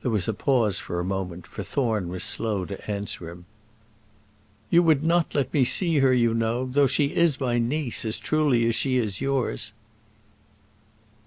There 0.00 0.10
was 0.10 0.26
a 0.26 0.32
pause 0.32 0.78
for 0.78 0.98
a 0.98 1.04
moment, 1.04 1.46
for 1.46 1.62
Thorne 1.62 2.08
was 2.08 2.24
slow 2.24 2.64
to 2.64 2.90
answer 2.90 3.28
him. 3.28 3.44
"You 4.70 4.82
would 4.82 5.04
not 5.04 5.34
let 5.34 5.52
me 5.52 5.64
see 5.64 5.98
her, 5.98 6.14
you 6.14 6.32
know, 6.32 6.64
though 6.64 6.86
she 6.86 7.14
is 7.14 7.38
my 7.38 7.58
niece 7.58 8.06
as 8.06 8.18
truly 8.18 8.66
as 8.66 8.74
she 8.74 8.96
is 8.96 9.20
yours." 9.20 9.74